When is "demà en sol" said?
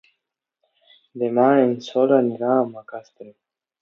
1.23-2.15